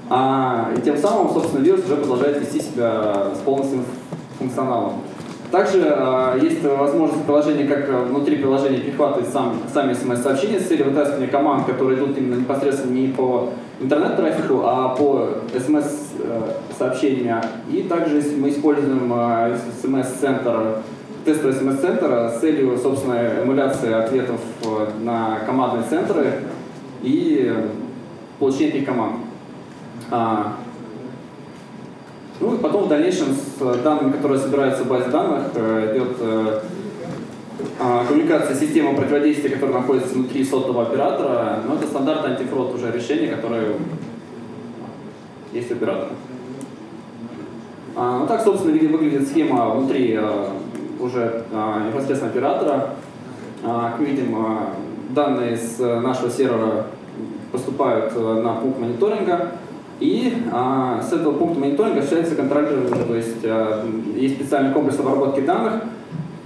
А, 0.10 0.72
и 0.76 0.82
тем 0.82 0.98
самым, 0.98 1.34
собственно, 1.34 1.64
вирус 1.64 1.86
уже 1.86 1.98
продолжает 1.98 2.40
вести 2.40 2.62
себя 2.62 3.28
с 3.36 3.40
полностью 3.40 3.80
функционалом. 4.40 5.02
Также 5.52 5.82
э, 5.86 6.40
есть 6.42 6.62
возможность 6.64 7.24
приложения, 7.24 7.66
как 7.66 7.88
внутри 7.88 8.36
приложения 8.36 8.80
перехватывать 8.80 9.30
сам, 9.30 9.62
сами 9.74 9.94
смс-сообщения 9.94 10.60
с 10.60 10.68
целью 10.68 10.90
вытаскивания 10.90 11.30
команд, 11.30 11.66
которые 11.66 11.98
идут 11.98 12.18
именно 12.18 12.36
непосредственно 12.36 12.92
не 12.92 13.08
по 13.08 13.52
интернет-трафику, 13.80 14.64
а 14.66 14.90
по 14.90 15.30
смс-сообщениям. 15.58 17.42
И 17.72 17.84
также 17.84 18.22
мы 18.38 18.50
используем 18.50 19.12
э, 19.16 19.58
смс-центр, 19.82 20.80
тестовый 21.24 21.54
смс-центр 21.54 22.30
с 22.36 22.40
целью, 22.42 22.78
собственно, 22.78 23.42
эмуляции 23.42 23.94
ответов 23.94 24.42
на 25.02 25.40
командные 25.46 25.84
центры 25.90 26.42
и 27.02 27.54
получения 28.38 28.72
этих 28.72 28.86
команд. 28.86 29.27
Ну 32.40 32.54
и 32.54 32.58
потом 32.60 32.84
в 32.86 32.88
дальнейшем 32.88 33.34
с 33.34 33.60
э, 33.60 33.82
данными, 33.84 34.12
которые 34.12 34.40
собираются 34.40 34.84
в 34.84 34.88
базе 34.88 35.10
данных, 35.10 35.46
э, 35.56 35.96
идет 35.96 36.18
э, 36.20 36.60
а, 37.80 38.06
коммуникация 38.06 38.56
системы 38.56 38.96
противодействия, 38.96 39.50
которая 39.50 39.78
находится 39.78 40.14
внутри 40.14 40.44
сотового 40.44 40.84
оператора. 40.84 41.64
Но 41.68 41.76
это 41.76 41.88
стандартное 41.88 42.34
антифрод 42.34 42.76
уже 42.76 42.92
решение, 42.92 43.36
которое 43.36 43.74
есть 45.52 45.72
у 45.72 45.74
оператора. 45.74 46.10
А, 47.96 48.20
ну 48.20 48.28
так, 48.28 48.44
собственно, 48.44 48.74
выглядит 48.88 49.28
схема 49.28 49.72
внутри 49.72 50.20
уже 51.00 51.44
а, 51.52 51.88
непосредственно 51.88 52.32
оператора. 52.32 52.90
Как 53.64 54.00
видим, 54.00 54.38
данные 55.10 55.58
с 55.58 55.80
нашего 55.80 56.30
сервера 56.30 56.86
поступают 57.52 58.16
на 58.16 58.54
пункт 58.54 58.80
мониторинга. 58.80 59.54
И 60.00 60.44
а, 60.52 61.02
с 61.02 61.12
этого 61.12 61.34
пункта 61.34 61.60
мониторинга 61.60 62.00
осуществляется 62.00 62.36
контролирование, 62.36 63.04
то 63.04 63.16
есть 63.16 63.44
а, 63.44 63.86
есть 64.16 64.36
специальный 64.36 64.72
комплекс 64.72 65.00
обработки 65.00 65.42
данных, 65.42 65.82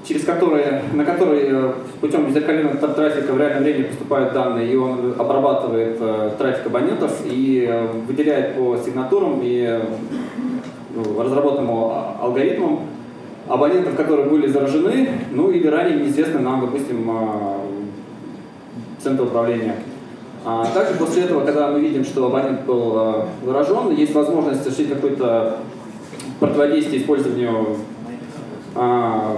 через 0.07 0.23
которые, 0.23 0.83
на 0.93 1.05
который 1.05 1.41
э, 1.43 1.73
путем 1.99 2.31
зеркального 2.33 2.75
трафика 2.75 3.33
в 3.33 3.37
реальном 3.37 3.63
времени 3.63 3.83
поступают 3.83 4.33
данные, 4.33 4.71
и 4.71 4.75
он 4.75 5.13
обрабатывает 5.17 5.97
а, 5.99 6.33
трафик 6.37 6.67
абонентов 6.67 7.21
и 7.25 7.67
а, 7.69 7.91
выделяет 8.07 8.55
по 8.55 8.77
сигнатурам 8.77 9.41
и 9.43 9.79
ну, 10.95 11.21
разработанному 11.21 12.15
алгоритмам 12.19 12.79
абонентов, 13.47 13.95
которые 13.95 14.27
были 14.27 14.47
заражены, 14.47 15.09
ну 15.31 15.51
или 15.51 15.67
ранее 15.67 15.99
неизвестны 15.99 16.39
нам, 16.39 16.61
допустим, 16.61 17.09
а, 17.09 17.59
центр 19.03 19.23
управления. 19.23 19.75
А 20.43 20.65
также 20.73 20.95
после 20.95 21.23
этого, 21.23 21.45
когда 21.45 21.69
мы 21.69 21.79
видим, 21.79 22.03
что 22.03 22.25
абонент 22.25 22.65
был 22.65 22.93
а, 22.95 23.27
заражен, 23.45 23.91
есть 23.95 24.13
возможность 24.15 24.61
осуществить 24.61 24.89
какое-то 24.89 25.57
противодействие 26.39 27.01
использованию 27.01 27.77
а, 28.73 29.37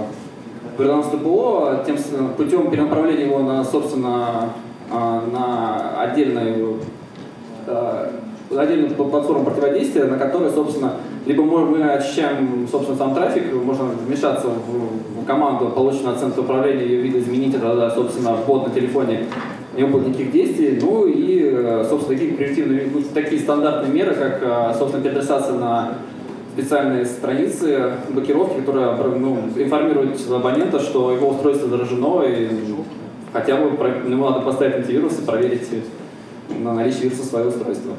переносного 0.78 1.22
ПО 1.22 1.84
тем 1.86 1.96
путем 2.36 2.70
перенаправления 2.70 3.26
его 3.26 3.40
на, 3.40 3.62
собственно, 3.62 4.50
а, 4.90 5.22
на 5.30 6.02
отдельную, 6.02 6.78
а, 7.66 8.10
отдельную 8.56 8.94
платформу 8.94 9.44
противодействия, 9.44 10.04
на 10.04 10.16
которой, 10.16 10.50
собственно, 10.50 10.94
либо 11.26 11.42
мы, 11.42 11.82
очищаем, 11.92 12.66
собственно, 12.70 12.96
сам 12.96 13.14
трафик, 13.14 13.52
можно 13.52 13.84
вмешаться 14.06 14.48
в, 14.48 15.22
в 15.22 15.26
команду, 15.26 15.70
полученную 15.74 16.14
от 16.14 16.20
центра 16.20 16.42
управления, 16.42 16.86
ее 16.86 17.02
видоизменить, 17.02 17.54
это, 17.54 17.90
собственно, 17.94 18.36
бот 18.46 18.68
на 18.68 18.74
телефоне 18.74 19.26
не 19.76 19.84
было 19.84 20.00
никаких 20.00 20.32
действий. 20.32 20.78
Ну 20.80 21.06
и, 21.06 21.50
э, 21.52 21.86
собственно, 21.88 22.18
такие 22.18 22.36
превентивные, 22.36 22.88
такие 23.12 23.40
стандартные 23.40 23.92
меры, 23.92 24.14
как, 24.14 24.42
э, 24.42 24.74
собственно, 24.78 25.02
переадресация 25.02 25.54
на 25.54 25.94
специальные 26.54 27.04
страницы 27.04 27.94
блокировки, 28.10 28.60
которые 28.60 28.94
ну, 29.18 29.38
информируют 29.56 30.20
абонента, 30.30 30.78
что 30.78 31.12
его 31.12 31.30
устройство 31.30 31.68
заражено, 31.68 32.22
и 32.22 32.48
хотя 33.32 33.56
бы 33.56 33.76
ему 34.08 34.30
надо 34.30 34.40
поставить 34.40 34.76
антивирус 34.76 35.18
и 35.18 35.24
проверить 35.24 35.68
на 36.62 36.74
наличие 36.74 37.04
вируса 37.04 37.24
свое 37.24 37.48
устройство. 37.48 37.94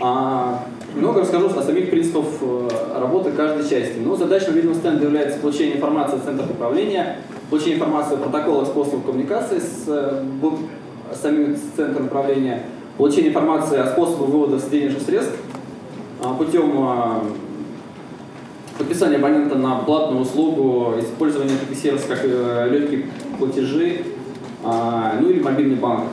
А, 0.00 0.64
много 0.96 1.20
расскажу 1.20 1.46
о 1.48 1.62
самих 1.62 1.90
принципах 1.90 2.24
э, 2.40 2.68
работы 2.98 3.32
каждой 3.32 3.68
части. 3.68 3.96
Ну, 4.02 4.16
задача 4.16 4.50
мобильного 4.50 4.76
стенда 4.76 5.04
является 5.04 5.38
получение 5.38 5.76
информации 5.76 6.16
от 6.16 6.24
центра 6.24 6.46
управления, 6.46 7.18
получение 7.50 7.76
информации 7.76 8.14
о 8.14 8.18
протоколах 8.18 8.68
способах 8.68 9.04
коммуникации 9.04 9.58
с, 9.58 9.84
э, 9.86 10.24
с 11.12 11.20
самим 11.20 11.56
центром 11.76 12.06
управления, 12.06 12.64
получение 12.96 13.30
информации 13.30 13.78
о 13.78 13.86
способах 13.86 14.28
вывода 14.28 14.58
денежных 14.70 15.02
средств 15.02 15.36
а, 16.22 16.34
путем 16.34 16.72
а, 16.78 17.24
подписания 18.78 19.16
абонента 19.16 19.56
на 19.56 19.76
платную 19.76 20.22
услугу, 20.22 20.94
использования 20.98 21.56
таких 21.58 21.76
сервисов, 21.78 22.08
как 22.08 22.20
э, 22.24 22.68
легкие 22.70 23.06
платежи, 23.38 24.02
а, 24.64 25.14
ну 25.20 25.28
или 25.28 25.40
мобильный 25.40 25.76
банк. 25.76 26.04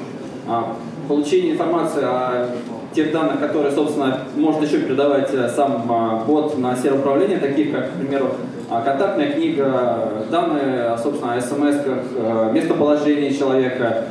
Получение 1.07 1.53
информации 1.53 2.01
о 2.03 2.49
тех 2.93 3.11
данных, 3.11 3.39
которые, 3.39 3.71
собственно, 3.71 4.23
может 4.35 4.61
еще 4.61 4.79
передавать 4.79 5.33
э, 5.33 5.49
сам 5.49 6.23
бот 6.27 6.57
на 6.57 6.75
сервер 6.75 6.99
управления, 6.99 7.37
таких 7.37 7.71
как, 7.71 7.93
к 7.93 7.97
примеру, 7.97 8.35
контактная 8.79 9.33
книга, 9.33 10.25
данные, 10.31 10.97
собственно, 10.97 11.33
о 11.33 11.41
смс 11.41 11.75
э, 11.85 12.51
местоположение 12.53 13.33
человека 13.33 14.05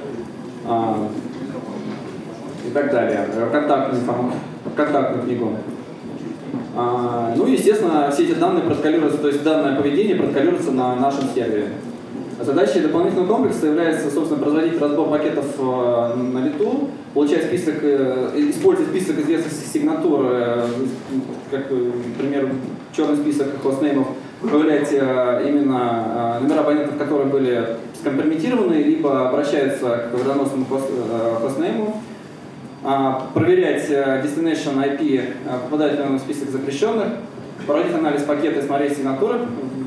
а, 0.69 1.09
и 2.67 2.71
так 2.71 2.93
далее, 2.93 3.27
контактную, 3.51 4.03
контактную 4.77 5.25
книгу. 5.25 5.57
А, 6.77 7.33
ну 7.37 7.47
и, 7.47 7.53
естественно, 7.53 8.11
все 8.13 8.25
эти 8.25 8.35
данные 8.35 8.65
протоколируются, 8.65 9.19
то 9.19 9.29
есть 9.29 9.43
данное 9.43 9.77
поведение 9.77 10.17
протоколируется 10.17 10.73
на 10.73 10.95
нашем 10.97 11.25
сервере. 11.35 11.69
Задачей 12.39 12.81
дополнительного 12.81 13.29
комплекса 13.29 13.67
является, 13.67 14.11
собственно, 14.11 14.43
производить 14.43 14.81
разбор 14.81 15.09
пакетов 15.09 15.47
э, 15.59 16.15
на 16.17 16.45
лету, 16.45 16.91
получать 17.15 17.45
список, 17.45 17.77
э, 17.83 18.31
использовать 18.37 18.91
список 18.91 19.21
известных 19.21 19.53
сигнатур, 19.53 20.27
как, 21.51 21.71
например, 21.71 22.51
черный 22.95 23.17
список 23.17 23.49
хостнеймов, 23.63 24.09
выявлять 24.41 24.89
э, 24.93 25.45
именно 25.47 26.39
э, 26.39 26.43
номера 26.43 26.61
абонентов, 26.61 26.97
которые 26.97 27.27
были 27.27 27.77
скомпрометированы, 28.01 28.75
либо 28.75 29.29
обращаются 29.29 30.09
к 30.11 30.15
вредоносному 30.15 30.67
хостнейму, 31.43 32.01
а, 32.83 33.27
проверять 33.35 33.91
э, 33.91 34.23
destination 34.25 34.77
IP, 34.83 35.35
попадает 35.65 35.99
ли 35.99 36.05
он 36.05 36.17
в 36.17 36.21
список 36.21 36.49
запрещенных, 36.49 37.09
проводить 37.67 37.95
анализ 37.95 38.23
пакета 38.23 38.61
и 38.61 38.63
смотреть 38.63 38.97
сигнатуры, 38.97 39.41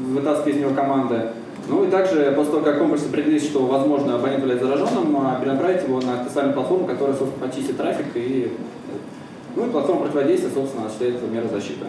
вытаскивать 0.09 0.55
из 0.55 0.61
него 0.61 0.75
команды. 0.75 1.31
Ну 1.67 1.85
и 1.85 1.89
также, 1.89 2.31
после 2.35 2.51
того, 2.51 2.63
как 2.63 2.77
комплекс 2.77 3.05
определит, 3.05 3.41
что, 3.41 3.65
возможно, 3.65 4.15
абонент 4.15 4.41
является 4.41 4.67
зараженным, 4.67 5.17
перенаправить 5.41 5.83
его 5.83 6.01
на 6.01 6.23
специальную 6.23 6.53
платформу, 6.53 6.85
которая, 6.85 7.15
собственно, 7.15 7.47
почистит 7.47 7.77
трафик 7.77 8.07
и, 8.15 8.51
ну, 9.55 9.65
и 9.65 9.69
платформа 9.69 10.01
противодействия, 10.01 10.51
собственно, 10.53 10.85
осуществляет 10.85 11.31
меры 11.31 11.47
защиты. 11.47 11.85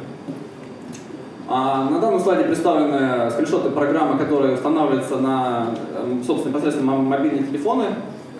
А 1.47 1.91
на 1.91 2.01
данном 2.01 2.21
слайде 2.21 2.45
представлены 2.45 3.31
скриншоты 3.31 3.69
программы, 3.71 4.19
которые 4.19 4.55
устанавливаются 4.55 5.17
на, 5.19 5.67
эм, 5.95 6.25
собственно, 6.25 6.53
непосредственно 6.53 6.93
мобильные 6.93 7.43
телефоны 7.43 7.85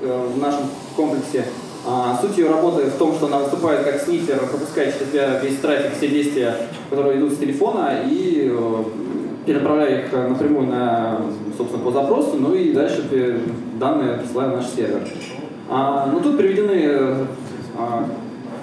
э, 0.01 0.29
в 0.35 0.39
нашем 0.39 0.63
комплексе. 0.97 1.45
А, 1.87 2.19
суть 2.19 2.39
ее 2.39 2.49
работы 2.49 2.85
в 2.85 2.97
том, 2.97 3.13
что 3.15 3.27
она 3.27 3.41
выступает 3.41 3.85
как 3.85 4.01
снифер, 4.01 4.39
пропускает 4.39 4.95
через 4.95 5.11
себя 5.11 5.39
весь 5.41 5.59
трафик, 5.59 5.93
все 5.99 6.09
действия, 6.09 6.57
которые 6.89 7.19
идут 7.19 7.35
с 7.35 7.37
телефона, 7.37 8.01
и 8.07 8.51
э, 8.51 8.85
переправляя 9.45 10.07
их 10.07 10.13
напрямую 10.13 10.69
на, 10.69 11.21
собственно, 11.59 11.85
по 11.85 11.91
запросу, 11.91 12.37
ну 12.39 12.55
и 12.55 12.73
дальше 12.73 13.05
данные 13.79 14.17
присылаем 14.17 14.53
в 14.53 14.57
наш 14.57 14.67
сервер. 14.69 15.07
А, 15.69 16.09
ну, 16.11 16.21
тут 16.21 16.39
приведены 16.39 17.27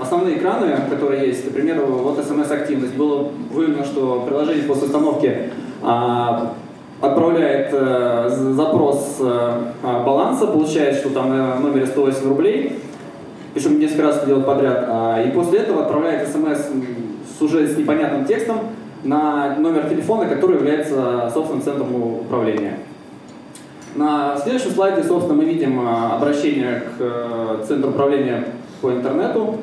основные 0.02 0.38
экраны, 0.38 0.76
которые 0.90 1.28
есть. 1.28 1.46
Например, 1.46 1.82
вот 1.86 2.24
смс-активность. 2.24 2.96
Было 2.96 3.30
выявлено, 3.52 3.84
что 3.84 4.26
приложение 4.28 4.64
после 4.64 4.86
установки 4.86 5.52
а, 5.82 6.54
отправляет 7.02 7.70
а, 7.74 8.30
запрос 8.30 9.18
а, 9.20 10.04
баланса, 10.04 10.48
получает, 10.48 10.96
что 10.96 11.10
там 11.10 11.30
на 11.30 11.56
номере 11.56 11.88
108 11.88 12.28
рублей, 12.28 12.80
причем 13.54 13.80
несколько 13.80 14.04
раз 14.04 14.18
это 14.18 14.28
делает 14.28 14.46
подряд, 14.46 14.86
а, 14.88 15.22
и 15.22 15.32
после 15.32 15.60
этого 15.60 15.82
отправляет 15.82 16.30
смс 16.30 16.70
с 17.38 17.42
уже 17.42 17.68
с 17.68 17.78
непонятным 17.78 18.26
текстом 18.26 18.60
на 19.04 19.56
номер 19.56 19.90
телефона, 19.90 20.28
который 20.28 20.58
является 20.58 21.30
собственным 21.34 21.64
центром 21.64 21.96
управления. 21.96 22.78
На 23.96 24.38
следующем 24.38 24.72
слайде, 24.72 25.04
собственно, 25.04 25.36
мы 25.36 25.46
видим 25.46 25.86
обращение 25.86 26.84
к 26.98 27.66
центру 27.68 27.90
управления 27.90 28.46
по 28.80 28.92
интернету. 28.92 29.58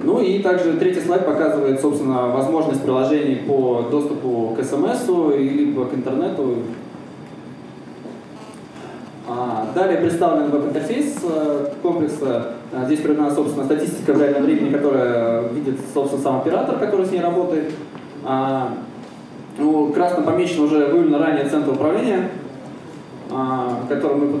Ну 0.00 0.20
и 0.20 0.40
также 0.40 0.74
третий 0.74 1.00
слайд 1.00 1.24
показывает, 1.24 1.80
собственно, 1.80 2.28
возможность 2.28 2.82
приложений 2.82 3.42
по 3.46 3.86
доступу 3.90 4.56
к 4.58 4.64
смс 4.64 5.08
либо 5.36 5.86
к 5.86 5.94
интернету. 5.94 6.56
А, 9.26 9.68
далее 9.74 9.98
представлен 9.98 10.50
веб-интерфейс 10.50 11.16
э, 11.22 11.68
комплекса. 11.82 12.54
А, 12.72 12.84
здесь 12.84 13.02
нами, 13.02 13.30
собственно, 13.30 13.64
статистика 13.64 14.12
в 14.12 14.20
реальном 14.20 14.42
времени, 14.42 14.70
которая 14.70 15.48
видит, 15.48 15.80
собственно, 15.94 16.22
сам 16.22 16.36
оператор, 16.40 16.78
который 16.78 17.06
с 17.06 17.10
ней 17.10 17.20
работает. 17.20 17.72
А, 18.22 18.74
ну, 19.56 19.92
красно 19.92 20.22
помечен 20.22 20.60
уже 20.64 20.86
выявлен 20.88 21.14
ранее 21.14 21.48
центр 21.48 21.70
управления, 21.72 22.30
который 23.88 24.16
мы 24.16 24.40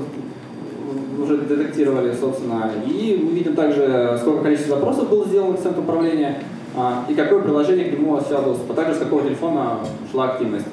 уже 1.22 1.38
детектировали, 1.38 2.14
собственно. 2.14 2.70
И 2.86 3.20
мы 3.22 3.32
видим 3.32 3.54
также, 3.54 4.18
сколько 4.20 4.44
количество 4.44 4.76
запросов 4.76 5.08
было 5.08 5.26
сделано 5.26 5.56
к 5.56 5.62
центру 5.62 5.82
управления 5.82 6.42
а, 6.76 7.04
и 7.08 7.14
какое 7.14 7.40
приложение 7.40 7.86
к 7.86 7.98
нему 7.98 8.14
осуществляло 8.14 8.46
доступ, 8.46 8.72
а 8.72 8.74
также 8.74 8.94
с 8.94 8.98
какого 8.98 9.22
телефона 9.22 9.78
шла 10.10 10.30
активность. 10.30 10.66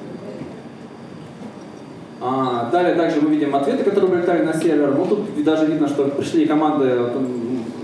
А, 2.20 2.70
далее 2.72 2.96
также 2.96 3.20
мы 3.22 3.30
видим 3.30 3.56
ответы, 3.56 3.84
которые 3.84 4.12
прилетали 4.12 4.44
на 4.44 4.54
сервер. 4.54 4.94
Ну, 4.96 5.06
тут 5.06 5.44
даже 5.44 5.66
видно, 5.66 5.88
что 5.88 6.06
пришли 6.06 6.46
команды, 6.46 6.92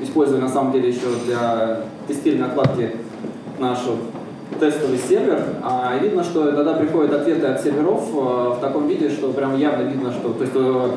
использовали 0.01 0.41
на 0.41 0.49
самом 0.49 0.71
деле 0.71 0.89
еще 0.89 1.07
для 1.25 1.81
тестирования 2.07 2.45
отладки 2.45 2.91
нашу 3.59 3.97
тестовый 4.59 4.97
сервер, 4.97 5.43
а, 5.63 5.97
видно, 6.01 6.23
что 6.23 6.51
тогда 6.51 6.73
приходят 6.73 7.13
ответы 7.13 7.45
от 7.47 7.61
серверов 7.61 8.09
а, 8.13 8.51
в 8.51 8.61
таком 8.61 8.87
виде, 8.87 9.09
что 9.09 9.31
прям 9.31 9.57
явно 9.57 9.83
видно, 9.83 10.11
что 10.11 10.33
то 10.33 10.43
есть, 10.43 10.55
э, 10.55 10.89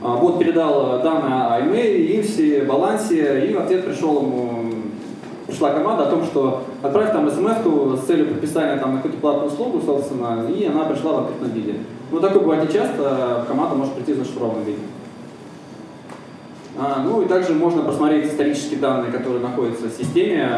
бот 0.00 0.38
передал 0.38 1.02
данные 1.02 1.34
о 1.34 1.60
email, 1.60 2.20
имсе, 2.20 2.62
балансе, 2.62 3.48
и 3.48 3.54
в 3.54 3.58
ответ 3.58 3.84
пришел 3.84 4.22
ему, 4.22 4.72
пришла 5.46 5.70
команда 5.72 6.06
о 6.06 6.10
том, 6.10 6.24
что 6.24 6.62
отправь 6.82 7.12
там 7.12 7.28
смс 7.30 8.00
с 8.00 8.06
целью 8.06 8.28
подписания 8.28 8.76
там, 8.78 8.92
на 8.92 8.96
какую-то 8.98 9.20
платную 9.20 9.48
услугу, 9.48 9.80
собственно, 9.84 10.46
и 10.48 10.64
она 10.66 10.84
пришла 10.84 11.12
в 11.12 11.18
открытом 11.24 11.50
виде. 11.50 11.74
Ну, 12.10 12.20
такое 12.20 12.40
бывает 12.40 12.68
не 12.68 12.72
часто, 12.72 13.44
команда 13.48 13.74
может 13.74 13.94
прийти 13.94 14.12
в 14.12 14.18
зашифрованном 14.18 14.64
виде. 14.64 14.78
А, 16.80 17.02
ну 17.04 17.22
и 17.22 17.26
также 17.26 17.54
можно 17.54 17.82
посмотреть 17.82 18.26
исторические 18.26 18.78
данные, 18.78 19.10
которые 19.10 19.40
находятся 19.40 19.88
в 19.88 19.92
системе 19.92 20.48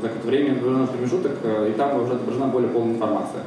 за 0.00 0.08
какое-то 0.08 0.28
время, 0.28 0.54
промежуток, 0.54 1.32
и 1.68 1.72
там 1.72 2.02
уже 2.02 2.14
отображена 2.14 2.46
более 2.46 2.70
полная 2.70 2.94
информация. 2.94 3.42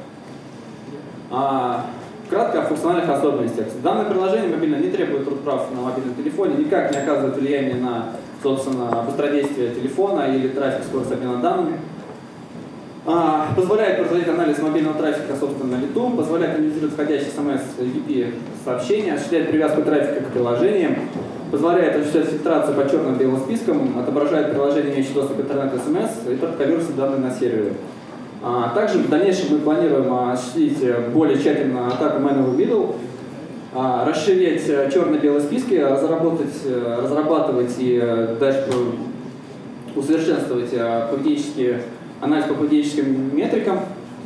А, 1.31 1.87
Кратко 2.31 2.61
о 2.61 2.65
функциональных 2.65 3.09
особенностях. 3.09 3.65
Данное 3.83 4.05
приложение 4.05 4.47
мобильное 4.47 4.79
не 4.79 4.89
требует 4.89 5.27
прав 5.41 5.69
на 5.75 5.81
мобильном 5.81 6.15
телефоне, 6.15 6.55
никак 6.55 6.89
не 6.89 6.97
оказывает 6.99 7.35
влияние 7.35 7.75
на, 7.75 8.11
собственно, 8.41 9.03
быстродействие 9.05 9.75
телефона 9.75 10.33
или 10.33 10.47
трафик 10.47 10.85
скорость 10.85 11.11
обмена 11.11 11.41
данными. 11.41 11.77
А, 13.05 13.47
позволяет 13.53 13.97
производить 13.97 14.29
анализ 14.29 14.59
мобильного 14.59 14.97
трафика, 14.97 15.35
собственно, 15.37 15.75
на 15.75 15.81
лету, 15.81 16.09
позволяет 16.11 16.55
анализировать 16.55 16.93
входящие 16.93 17.31
смс 17.31 17.61
VP 17.77 18.33
сообщения, 18.63 19.15
осуществляет 19.15 19.49
привязку 19.49 19.81
трафика 19.81 20.23
к 20.23 20.27
приложениям, 20.27 20.95
позволяет 21.51 21.97
осуществлять 21.97 22.29
фильтрацию 22.29 22.81
по 22.81 22.89
черным-белым 22.89 23.41
спискам, 23.41 23.99
отображает 23.99 24.51
приложение, 24.51 24.93
имеющее 24.93 25.15
доступ 25.15 25.35
к 25.35 25.39
интернет-смс 25.41 26.31
и 26.31 26.37
конвертирует 26.37 26.95
данные 26.95 27.19
на 27.19 27.31
сервере. 27.31 27.73
А, 28.43 28.69
также 28.73 28.97
в 28.97 29.09
дальнейшем 29.09 29.51
мы 29.51 29.59
планируем 29.59 30.11
осуществить 30.13 30.83
более 31.13 31.37
тщательно 31.37 31.87
атаку 31.87 32.21
Man 32.21 32.55
Middle, 32.57 32.95
а, 33.73 34.03
расширять 34.03 34.65
черно-белые 34.91 35.41
списки, 35.41 35.75
разработать, 35.75 36.55
разрабатывать 36.65 37.75
и 37.77 37.99
дальше 38.39 38.67
усовершенствовать 39.95 40.71
поведенческие, 41.11 41.83
анализ 42.19 42.45
по 42.45 42.55
поведенческим 42.55 43.35
метрикам, 43.35 43.79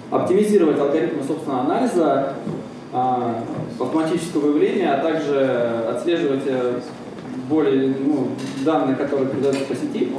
оптимизировать 0.09 0.79
алгоритмы 0.79 1.21
собственного 1.21 1.61
анализа, 1.63 2.33
а, 2.93 3.43
автоматического 3.77 4.51
выявления, 4.51 4.93
а 4.93 5.01
также 5.01 5.83
отслеживать 5.89 6.43
более 7.49 7.93
ну, 7.99 8.29
данные, 8.63 8.95
которые 8.95 9.27
передаются 9.27 9.65
по 9.65 9.75
сети, 9.75 10.09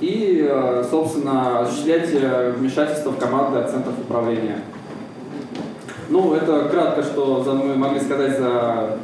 и, 0.00 0.46
э, 0.48 0.84
собственно, 0.90 1.60
осуществлять 1.60 2.08
э, 2.12 2.52
вмешательство 2.56 3.10
в 3.10 3.18
команды 3.18 3.58
от 3.58 3.70
центров 3.70 3.94
управления. 3.98 4.60
Ну, 6.08 6.34
это 6.34 6.68
кратко, 6.70 7.02
что 7.02 7.44
мы 7.64 7.74
могли 7.76 8.00
сказать 8.00 8.38
за 8.38 8.98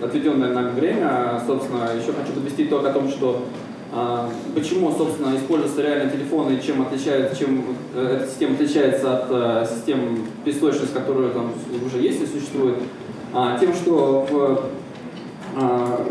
отведенное 0.00 0.52
нам 0.52 0.74
время. 0.74 1.40
Собственно, 1.46 1.90
еще 1.94 2.12
хочу 2.12 2.32
подвести 2.34 2.64
итог 2.64 2.86
о 2.86 2.92
том, 2.92 3.08
что 3.08 3.42
а, 3.92 4.30
почему, 4.54 4.92
собственно, 4.92 5.36
используются 5.36 5.82
реальные 5.82 6.10
телефоны 6.10 6.54
и 6.54 6.62
чем 6.62 6.82
отличается, 6.82 7.36
чем 7.36 7.64
э, 7.94 8.18
эта 8.18 8.26
система 8.26 8.54
отличается 8.54 9.18
от 9.18 9.70
систем 9.70 10.26
песочниц, 10.44 10.90
которые 10.90 11.30
там 11.30 11.52
уже 11.84 11.98
есть 11.98 12.22
и 12.22 12.26
существуют. 12.26 12.78
А, 13.34 13.58
тем, 13.58 13.74
что 13.74 14.26
в 14.30 14.62
а, 15.56 16.06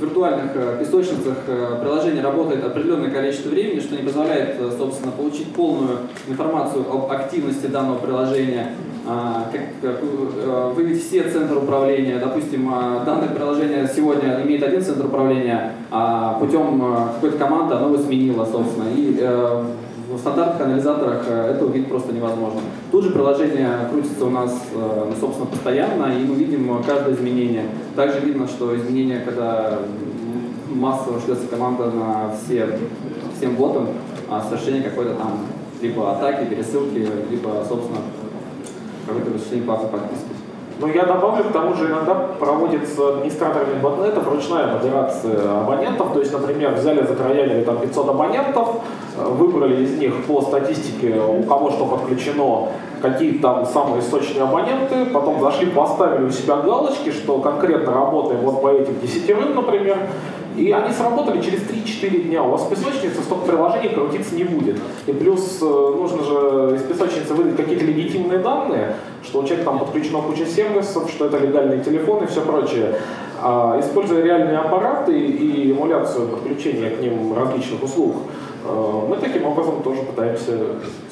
виртуальных 0.00 0.50
э, 0.54 0.76
песочницах 0.80 1.36
э, 1.46 1.78
приложение 1.80 2.22
работает 2.22 2.64
определенное 2.64 3.10
количество 3.10 3.50
времени, 3.50 3.80
что 3.80 3.96
не 3.96 4.02
позволяет, 4.02 4.60
э, 4.60 4.70
собственно, 4.76 5.12
получить 5.12 5.52
полную 5.52 5.98
информацию 6.28 6.84
об 6.90 7.10
активности 7.10 7.66
данного 7.66 7.98
приложения, 7.98 8.72
а, 9.06 9.50
выявить 10.74 11.06
все 11.06 11.24
центры 11.24 11.58
управления. 11.58 12.18
Допустим, 12.18 12.72
данное 13.04 13.28
приложение 13.28 13.86
сегодня 13.94 14.40
имеет 14.42 14.62
один 14.62 14.82
центр 14.82 15.04
управления, 15.04 15.72
а 15.90 16.38
путем 16.40 16.82
какой-то 17.14 17.36
команды 17.36 17.74
оно 17.74 17.88
его 17.88 17.98
сменило, 17.98 18.46
собственно. 18.46 18.86
И 18.96 19.22
в 20.14 20.18
стандартных 20.18 20.66
анализаторах 20.66 21.26
это 21.28 21.64
увидеть 21.64 21.88
просто 21.88 22.12
невозможно. 22.12 22.60
Тут 22.90 23.04
же 23.04 23.10
приложение 23.10 23.68
крутится 23.90 24.24
у 24.24 24.30
нас, 24.30 24.52
ну, 24.74 25.12
собственно, 25.20 25.46
постоянно, 25.46 26.12
и 26.16 26.24
мы 26.24 26.34
видим 26.36 26.82
каждое 26.86 27.14
изменение. 27.14 27.66
Также 27.96 28.20
видно, 28.20 28.46
что 28.46 28.76
изменения, 28.76 29.20
когда 29.20 29.80
массово 30.68 31.20
шлется 31.20 31.46
команда 31.46 31.90
на 31.90 32.32
все, 32.34 32.78
всем 33.36 33.56
ботам, 33.56 33.88
а 34.30 34.42
совершение 34.42 34.82
какой-то 34.82 35.14
там 35.14 35.46
либо 35.80 36.12
атаки, 36.12 36.46
пересылки, 36.48 37.08
либо, 37.30 37.64
собственно, 37.68 37.98
какой-то 39.06 39.30
вычисление 39.30 39.66
по 39.66 39.76
подписки. 39.76 40.24
Но 40.80 40.88
я 40.88 41.04
добавлю, 41.04 41.44
к 41.44 41.52
тому 41.52 41.74
же 41.74 41.86
иногда 41.86 42.14
проводится 42.14 43.10
администраторами 43.10 43.78
ботнетов 43.80 44.28
ручная 44.28 44.66
модерация 44.66 45.60
абонентов. 45.60 46.12
То 46.12 46.20
есть, 46.20 46.32
например, 46.32 46.72
взяли, 46.72 47.06
затроялили 47.06 47.62
там 47.62 47.78
500 47.78 48.08
абонентов, 48.08 48.68
э, 49.16 49.24
выбрали 49.24 49.84
из 49.84 49.98
них 49.98 50.24
по 50.26 50.42
статистике, 50.42 51.20
у 51.20 51.44
кого 51.44 51.70
что 51.70 51.86
подключено, 51.86 52.68
какие 53.04 53.32
там 53.38 53.66
самые 53.66 54.00
сочные 54.00 54.44
абоненты, 54.44 55.04
потом 55.12 55.38
зашли, 55.40 55.66
поставили 55.66 56.24
у 56.24 56.30
себя 56.30 56.56
галочки, 56.56 57.10
что 57.10 57.38
конкретно 57.38 57.92
работаем 57.92 58.40
вот 58.40 58.62
по 58.62 58.68
этим 58.68 58.98
десятерым, 59.00 59.54
например, 59.54 59.98
и 60.56 60.70
они 60.72 60.92
сработали 60.92 61.42
через 61.42 61.60
3-4 61.64 62.22
дня. 62.22 62.42
У 62.42 62.50
вас 62.50 62.62
в 62.62 62.70
песочнице 62.70 63.22
столько 63.22 63.46
приложений 63.46 63.90
крутиться 63.90 64.34
не 64.34 64.44
будет. 64.44 64.78
И 65.06 65.12
плюс 65.12 65.58
э, 65.60 65.64
нужно 65.64 66.22
же 66.22 66.76
из 66.76 66.82
песочницы 66.82 67.34
выдать 67.34 67.56
какие-то 67.56 67.84
легитимные 67.84 68.38
данные, 68.38 68.96
что 69.22 69.40
у 69.40 69.42
человека 69.42 69.64
там 69.64 69.80
подключено 69.80 70.22
куча 70.22 70.46
сервисов, 70.46 71.10
что 71.10 71.26
это 71.26 71.38
легальные 71.38 71.80
телефоны 71.80 72.24
и 72.24 72.26
все 72.28 72.40
прочее. 72.40 72.94
А, 73.42 73.78
используя 73.80 74.22
реальные 74.22 74.58
аппараты 74.58 75.18
и 75.18 75.72
эмуляцию 75.72 76.28
подключения 76.28 76.90
к 76.90 77.00
ним 77.00 77.36
различных 77.36 77.82
услуг, 77.82 78.14
э, 78.64 79.00
мы 79.08 79.16
таким 79.16 79.44
образом 79.44 79.82
тоже 79.82 80.02
пытаемся, 80.02 80.52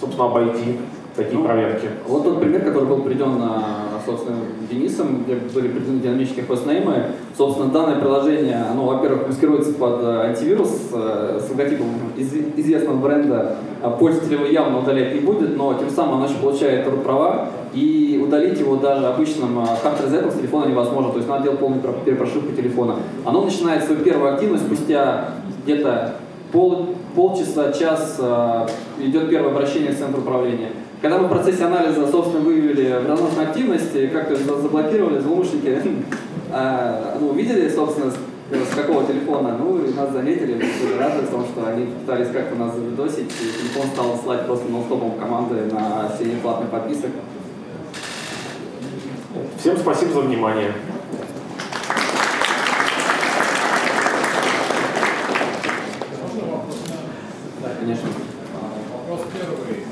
собственно, 0.00 0.26
обойти 0.26 0.78
такие 1.16 1.38
Ну, 1.38 1.44
проверки. 1.44 1.88
Вот 2.07 2.25
тот 2.25 2.40
пример, 2.40 2.62
который 2.64 2.85
был 2.88 3.03
приведен, 3.03 3.37
а, 3.40 4.01
собственно, 4.07 4.38
Денисом, 4.70 5.25
где 5.25 5.35
были 5.37 5.68
приведены 5.68 6.01
динамические 6.01 6.44
хостнеймы. 6.46 7.07
Собственно, 7.37 7.70
данное 7.70 7.96
приложение, 8.01 8.64
оно, 8.70 8.85
во-первых, 8.87 9.27
маскируется 9.29 9.72
под 9.75 10.03
э, 10.03 10.20
антивирус 10.29 10.88
э, 10.92 11.40
с 11.46 11.51
логотипом 11.51 11.87
из- 12.16 12.33
известного 12.57 12.96
бренда. 12.96 13.57
А 13.83 13.90
Пользователь 13.90 14.35
его 14.35 14.46
явно 14.46 14.79
удалять 14.79 15.14
не 15.14 15.20
будет, 15.20 15.57
но 15.57 15.75
тем 15.75 15.90
самым 15.90 16.14
оно 16.16 16.27
еще 16.27 16.37
получает 16.37 16.87
права, 17.05 17.48
и 17.75 18.22
удалить 18.25 18.59
его 18.61 18.77
даже 18.77 19.07
обычным 19.07 19.59
а, 19.59 19.66
хард-резетом 19.83 20.31
с 20.31 20.35
телефона 20.35 20.66
невозможно. 20.66 21.11
То 21.12 21.18
есть 21.18 21.29
надо 21.29 21.44
делать 21.44 21.59
полную 21.59 21.81
про- 21.81 21.92
перепрошивку 22.05 22.53
телефона. 22.53 22.96
Оно 23.25 23.44
начинает 23.44 23.85
свою 23.85 24.03
первую 24.03 24.35
активность 24.35 24.64
спустя 24.66 25.31
где-то 25.64 26.14
пол, 26.53 26.94
полчаса, 27.14 27.72
час 27.72 28.20
идет 29.01 29.31
первое 29.31 29.51
обращение 29.53 29.92
к 29.92 29.96
центру 29.98 30.20
управления. 30.20 30.68
Когда 31.02 31.18
мы 31.18 31.26
в 31.26 31.30
процессе 31.30 31.64
анализа, 31.64 32.06
собственно, 32.08 32.44
выявили 32.44 32.96
вредоносную 32.96 33.48
активность, 33.48 33.92
и 33.96 34.06
как-то 34.06 34.36
за- 34.36 34.60
заблокировали, 34.60 35.18
злоумышленники 35.18 35.82
э, 36.52 37.16
ну, 37.20 37.30
увидели, 37.30 37.68
собственно, 37.68 38.12
с, 38.12 38.14
с 38.14 38.74
какого 38.76 39.04
телефона, 39.04 39.58
ну, 39.58 39.84
и 39.84 39.92
нас 39.92 40.12
заметили, 40.12 40.54
мы 40.54 40.98
рады, 40.98 41.22
потому 41.22 41.44
что 41.46 41.66
они 41.66 41.86
пытались 41.86 42.28
как-то 42.28 42.54
нас 42.54 42.74
завидосить, 42.76 43.32
и 43.32 43.62
телефон 43.62 43.88
стал 43.92 44.16
слать 44.22 44.46
просто 44.46 44.68
нон-стопом 44.70 45.18
команды 45.18 45.64
на 45.72 46.08
все 46.14 46.24
неплатных 46.24 46.70
подписок. 46.70 47.10
Всем 49.58 49.76
спасибо 49.78 50.12
за 50.12 50.20
внимание. 50.20 50.72
Да, 57.60 57.68
конечно. 57.80 58.08
Вопрос 58.92 59.26
первый. 59.32 59.84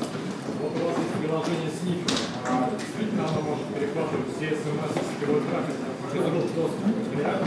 Вот 0.61 0.73
у 0.77 0.87
вас 0.87 0.95
есть 0.99 1.15
приложение 1.25 1.71
Sniffy. 1.71 2.13
А 2.47 2.71
действительно 2.79 3.25
оно 3.25 3.41
может 3.49 3.67
перехватывать 3.75 4.27
все 4.37 4.51
смс 4.51 4.93
и 4.93 5.03
сетевой 5.09 5.41
трафик 5.49 5.77
без 6.13 6.21
root 6.21 6.55
доступа. 6.55 6.89
Это 6.89 7.23
реально? 7.23 7.47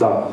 Да. 0.00 0.28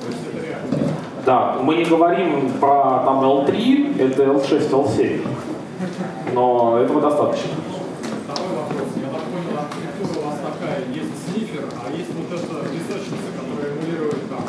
То 0.00 0.06
есть 0.06 0.22
это 0.32 0.46
реально. 0.46 0.94
Да, 1.26 1.59
мы 1.70 1.76
не 1.76 1.84
говорим 1.84 2.50
про 2.58 3.04
там 3.04 3.22
L3, 3.22 4.02
это 4.02 4.24
L6, 4.24 4.70
L7. 4.70 5.20
Но 6.34 6.80
этого 6.80 7.00
достаточно. 7.00 7.50
Второй 8.26 8.56
вопрос. 8.56 8.88
Я 8.96 9.06
так 9.14 9.22
понял, 9.30 9.54
архитектура 9.56 10.18
у 10.18 10.26
вас 10.26 10.38
такая. 10.42 10.78
Есть 10.92 11.14
снифер, 11.24 11.66
а 11.70 11.96
есть 11.96 12.10
вот 12.10 12.26
эта 12.26 12.66
песочница, 12.74 13.30
которая 13.38 13.70
эмулирует 13.78 14.28
там 14.28 14.42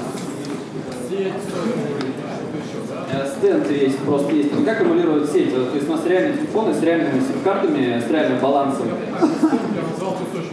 сеть, 1.08 1.34
сотовый 1.46 1.94
уровень, 1.94 2.14
что-то 2.18 2.58
еще, 2.58 2.80
да? 2.90 3.28
Стенд 3.28 3.70
есть, 3.70 4.00
просто 4.00 4.34
есть. 4.34 4.56
Ну, 4.56 4.66
как 4.66 4.82
эмулирует 4.82 5.32
сеть? 5.32 5.54
То 5.54 5.76
есть 5.76 5.88
у 5.88 5.92
нас 5.92 6.04
реальные 6.08 6.38
телефоны 6.38 6.74
с 6.74 6.82
реальными 6.82 7.20
сим-картами, 7.20 8.00
с 8.00 8.10
реальным 8.10 8.40
балансом. 8.40 8.88
А. 9.14 9.30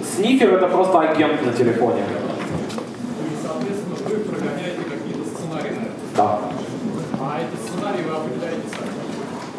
Снифер 0.05 0.53
это 0.53 0.69
просто 0.69 1.01
агент 1.01 1.47
на 1.47 1.53
телефоне. 1.55 2.03
И, 3.25 3.43
соответственно, 3.43 3.97
вы 4.05 4.17
прогоняете 4.17 4.83
какие-то 4.85 5.25
сценарии 5.35 5.71
на 5.71 5.83
это. 5.87 5.93
Да. 6.15 6.41
А 7.21 7.41
эти 7.41 7.61
сценарии 7.61 8.03
вы 8.09 8.15
определяете 8.15 8.63
сами. 8.71 8.91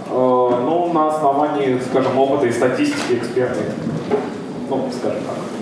Э, 0.08 0.63
ну, 0.63 0.79
на 0.93 1.08
основании, 1.08 1.80
скажем, 1.89 2.17
опыта 2.17 2.47
и 2.47 2.52
статистики 2.52 3.13
экспертов. 3.13 3.63
Ну, 4.69 4.89
скажем 4.91 5.23
так. 5.23 5.59